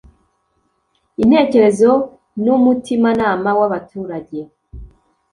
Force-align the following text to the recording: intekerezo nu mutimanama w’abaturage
intekerezo 1.23 1.91
nu 2.43 2.55
mutimanama 2.63 3.49
w’abaturage 3.59 4.39